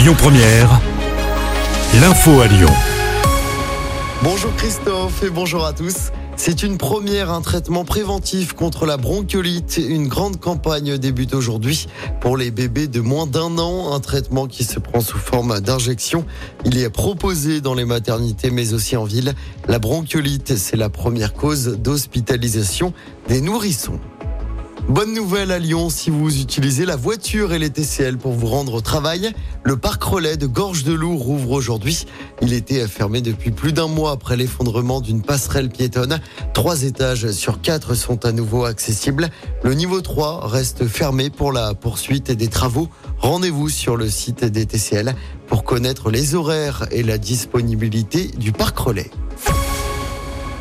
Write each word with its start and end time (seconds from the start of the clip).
Lyon 0.00 0.14
Première, 0.16 0.80
l'info 2.00 2.40
à 2.40 2.46
Lyon. 2.46 2.70
Bonjour 4.22 4.50
Christophe 4.56 5.22
et 5.22 5.28
bonjour 5.28 5.66
à 5.66 5.74
tous. 5.74 6.10
C'est 6.36 6.62
une 6.62 6.78
première, 6.78 7.30
un 7.30 7.42
traitement 7.42 7.84
préventif 7.84 8.54
contre 8.54 8.86
la 8.86 8.96
bronchiolite. 8.96 9.76
Une 9.76 10.08
grande 10.08 10.40
campagne 10.40 10.96
débute 10.96 11.34
aujourd'hui 11.34 11.86
pour 12.22 12.38
les 12.38 12.50
bébés 12.50 12.88
de 12.88 13.02
moins 13.02 13.26
d'un 13.26 13.58
an. 13.58 13.92
Un 13.92 14.00
traitement 14.00 14.46
qui 14.46 14.64
se 14.64 14.78
prend 14.80 15.02
sous 15.02 15.18
forme 15.18 15.60
d'injection. 15.60 16.24
Il 16.64 16.78
est 16.78 16.88
proposé 16.88 17.60
dans 17.60 17.74
les 17.74 17.84
maternités 17.84 18.50
mais 18.50 18.72
aussi 18.72 18.96
en 18.96 19.04
ville. 19.04 19.34
La 19.68 19.78
bronchiolite, 19.78 20.56
c'est 20.56 20.78
la 20.78 20.88
première 20.88 21.34
cause 21.34 21.76
d'hospitalisation 21.76 22.94
des 23.28 23.42
nourrissons. 23.42 24.00
Bonne 24.88 25.14
nouvelle 25.14 25.52
à 25.52 25.58
Lyon, 25.58 25.88
si 25.88 26.10
vous 26.10 26.40
utilisez 26.40 26.84
la 26.84 26.96
voiture 26.96 27.52
et 27.52 27.58
les 27.58 27.70
TCL 27.70 28.18
pour 28.18 28.32
vous 28.32 28.46
rendre 28.46 28.74
au 28.74 28.80
travail, 28.80 29.32
le 29.62 29.76
parc 29.76 30.02
relais 30.02 30.36
de 30.36 30.46
Gorge 30.46 30.82
de 30.82 30.92
Loup 30.92 31.16
rouvre 31.16 31.52
aujourd'hui. 31.52 32.06
Il 32.42 32.52
était 32.52 32.86
fermé 32.88 33.20
depuis 33.20 33.52
plus 33.52 33.72
d'un 33.72 33.86
mois 33.86 34.10
après 34.10 34.36
l'effondrement 34.36 35.00
d'une 35.00 35.22
passerelle 35.22 35.68
piétonne. 35.68 36.18
Trois 36.54 36.82
étages 36.82 37.30
sur 37.30 37.60
quatre 37.60 37.94
sont 37.94 38.24
à 38.24 38.32
nouveau 38.32 38.64
accessibles. 38.64 39.28
Le 39.62 39.74
niveau 39.74 40.00
3 40.00 40.48
reste 40.48 40.86
fermé 40.86 41.30
pour 41.30 41.52
la 41.52 41.74
poursuite 41.74 42.32
des 42.32 42.48
travaux. 42.48 42.88
Rendez-vous 43.18 43.68
sur 43.68 43.96
le 43.96 44.08
site 44.08 44.44
des 44.44 44.66
TCL 44.66 45.14
pour 45.46 45.62
connaître 45.62 46.10
les 46.10 46.34
horaires 46.34 46.86
et 46.90 47.02
la 47.02 47.18
disponibilité 47.18 48.28
du 48.38 48.50
parc 48.50 48.78
relais. 48.78 49.10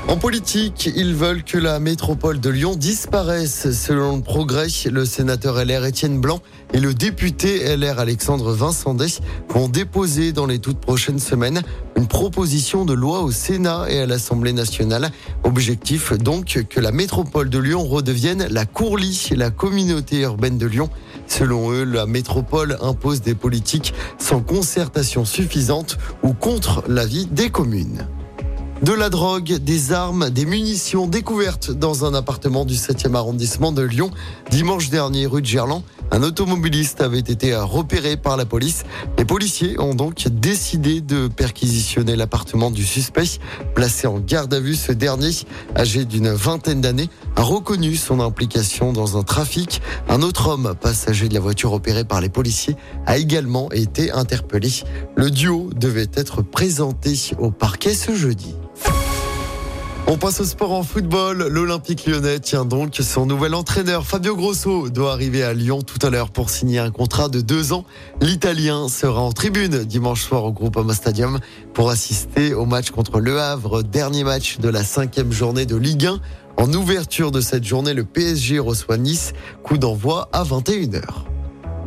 En 0.10 0.18
politique, 0.18 0.90
ils 0.96 1.14
veulent 1.14 1.44
que 1.44 1.60
la 1.60 1.80
métropole 1.80 2.40
de 2.40 2.50
Lyon 2.50 2.74
disparaisse. 2.76 3.70
Selon 3.70 4.18
le 4.18 4.24
progrès, 4.24 4.66
le 4.92 5.06
sénateur 5.06 5.64
LR 5.64 5.86
Étienne 5.86 6.20
Blanc 6.20 6.42
et 6.74 6.80
le 6.80 6.96
député 6.96 7.78
LR 7.78 8.00
Alexandre 8.00 8.52
Vincendet 8.52 9.20
vont 9.50 9.68
déposer 9.68 10.32
dans 10.32 10.48
les 10.48 10.58
toutes 10.58 10.80
prochaines 10.80 11.20
semaines 11.20 11.62
une 11.96 12.08
proposition 12.08 12.86
de 12.86 12.94
loi 12.94 13.22
au 13.22 13.30
Sénat 13.30 13.86
et 13.88 14.00
à 14.00 14.08
l'Assemblée 14.08 14.52
nationale. 14.52 15.12
Objectif 15.44 16.12
donc 16.14 16.66
que 16.68 16.80
la 16.80 16.92
métropole 16.92 17.52
de 17.52 17.60
Lyon 17.60 17.84
redevienne 17.84 18.48
la 18.50 18.66
Courlie, 18.66 19.30
la 19.36 19.52
communauté 19.52 20.22
urbaine 20.22 20.58
de 20.58 20.66
Lyon. 20.66 20.90
Selon 21.28 21.72
eux, 21.72 21.84
la 21.84 22.08
métropole 22.08 22.80
impose 22.82 23.22
des 23.22 23.36
politiques 23.36 23.94
sans 24.18 24.42
concertation 24.42 25.24
suffisante 25.24 26.00
ou 26.24 26.34
contre 26.34 26.84
l'avis 26.88 27.28
des 27.28 27.52
communes. 27.52 28.08
De 28.82 28.94
la 28.94 29.10
drogue, 29.10 29.58
des 29.58 29.92
armes, 29.92 30.30
des 30.30 30.46
munitions 30.46 31.06
découvertes 31.06 31.70
dans 31.70 32.06
un 32.06 32.14
appartement 32.14 32.64
du 32.64 32.76
7e 32.76 33.14
arrondissement 33.14 33.74
de 33.74 33.82
Lyon. 33.82 34.10
Dimanche 34.52 34.90
dernier, 34.90 35.26
rue 35.26 35.42
de 35.42 35.48
Gerland, 35.48 35.84
un 36.12 36.24
automobiliste 36.24 37.02
avait 37.02 37.20
été 37.20 37.54
repéré 37.58 38.16
par 38.16 38.38
la 38.38 38.46
police. 38.46 38.86
Les 39.18 39.26
policiers 39.26 39.78
ont 39.82 39.96
donc 39.96 40.26
décidé 40.30 41.02
de 41.02 41.28
perquisitionner 41.28 42.16
l'appartement 42.16 42.72
du 42.72 42.86
suspect. 42.86 43.40
Placé 43.76 44.08
en 44.08 44.20
garde 44.20 44.54
à 44.54 44.62
vue, 44.62 44.76
ce 44.76 44.94
dernier, 44.94 45.32
âgé 45.76 46.06
d'une 46.06 46.32
vingtaine 46.32 46.80
d'années, 46.80 47.10
a 47.36 47.42
reconnu 47.42 47.98
son 47.98 48.22
implication 48.22 48.94
dans 48.94 49.18
un 49.18 49.24
trafic. 49.24 49.82
Un 50.08 50.22
autre 50.22 50.48
homme, 50.48 50.74
passager 50.80 51.28
de 51.28 51.34
la 51.34 51.42
voiture 51.42 51.74
opérée 51.74 52.06
par 52.06 52.22
les 52.22 52.30
policiers, 52.30 52.78
a 53.06 53.18
également 53.18 53.70
été 53.74 54.10
interpellé. 54.14 54.70
Le 55.18 55.30
duo 55.30 55.70
devait 55.76 56.08
être 56.16 56.42
présenté 56.42 57.20
au 57.40 57.52
parquet 57.52 57.94
ce 57.94 58.16
jeudi. 58.16 58.56
On 60.12 60.18
passe 60.18 60.40
au 60.40 60.44
sport 60.44 60.72
en 60.72 60.82
football. 60.82 61.50
L'Olympique 61.52 62.08
lyonnais 62.08 62.40
tient 62.40 62.66
donc 62.66 62.96
son 62.96 63.28
nouvel 63.28 63.54
entraîneur. 63.54 64.08
Fabio 64.08 64.36
Grosso 64.36 64.90
doit 64.90 65.12
arriver 65.12 65.44
à 65.44 65.54
Lyon 65.54 65.84
tout 65.84 66.04
à 66.04 66.10
l'heure 66.10 66.32
pour 66.32 66.50
signer 66.50 66.80
un 66.80 66.90
contrat 66.90 67.30
de 67.30 67.42
deux 67.42 67.74
ans. 67.74 67.86
L'Italien 68.20 68.90
sera 68.90 69.22
en 69.22 69.32
tribune 69.32 69.84
dimanche 69.84 70.24
soir 70.24 70.46
au 70.46 70.52
Groupama 70.52 70.96
Stadium 70.96 71.38
pour 71.76 71.92
assister 71.92 72.56
au 72.56 72.66
match 72.66 72.90
contre 72.90 73.20
Le 73.20 73.40
Havre, 73.40 73.84
dernier 73.84 74.24
match 74.24 74.58
de 74.58 74.70
la 74.70 74.84
cinquième 74.84 75.32
journée 75.32 75.68
de 75.68 75.76
Ligue 75.76 76.08
1. 76.08 76.20
En 76.58 76.74
ouverture 76.74 77.30
de 77.30 77.40
cette 77.40 77.64
journée, 77.64 77.94
le 77.94 78.04
PSG 78.04 78.58
reçoit 78.58 78.98
Nice. 78.98 79.34
Coup 79.62 79.78
d'envoi 79.78 80.28
à 80.34 80.44
21h. 80.44 81.29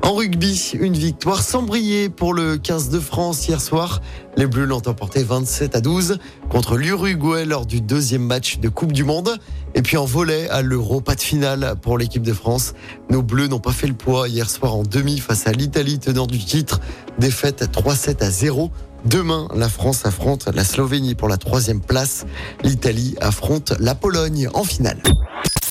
En 0.04 0.14
rugby, 0.14 0.72
une 0.80 0.94
victoire 0.94 1.42
sans 1.42 1.62
briller 1.62 2.08
pour 2.08 2.34
le 2.34 2.56
15 2.56 2.88
de 2.90 2.98
France 2.98 3.46
hier 3.46 3.60
soir. 3.60 4.02
Les 4.36 4.46
Bleus 4.46 4.64
l'ont 4.64 4.82
emporté 4.86 5.22
27 5.22 5.76
à 5.76 5.80
12 5.80 6.18
contre 6.50 6.76
l'Uruguay 6.76 7.44
lors 7.44 7.66
du 7.66 7.80
deuxième 7.80 8.22
match 8.22 8.58
de 8.58 8.68
Coupe 8.68 8.92
du 8.92 9.04
Monde. 9.04 9.38
Et 9.74 9.82
puis 9.82 9.96
en 9.96 10.04
volet 10.04 10.48
à 10.50 10.60
l'Euro, 10.60 11.00
pas 11.00 11.14
de 11.14 11.20
finale 11.20 11.76
pour 11.80 11.98
l'équipe 11.98 12.22
de 12.22 12.32
France. 12.32 12.74
Nos 13.10 13.22
Bleus 13.22 13.46
n'ont 13.46 13.60
pas 13.60 13.70
fait 13.70 13.86
le 13.86 13.94
poids 13.94 14.28
hier 14.28 14.50
soir 14.50 14.74
en 14.74 14.82
demi 14.82 15.18
face 15.18 15.46
à 15.46 15.52
l'Italie 15.52 16.00
tenant 16.00 16.26
du 16.26 16.44
titre. 16.44 16.80
Défaite 17.18 17.70
3-7 17.72 18.24
à 18.24 18.30
0. 18.30 18.72
Demain, 19.04 19.46
la 19.54 19.68
France 19.68 20.04
affronte 20.04 20.48
la 20.52 20.64
Slovénie 20.64 21.14
pour 21.14 21.28
la 21.28 21.36
troisième 21.36 21.80
place. 21.80 22.26
L'Italie 22.64 23.14
affronte 23.20 23.72
la 23.78 23.94
Pologne 23.94 24.48
en 24.52 24.64
finale. 24.64 25.00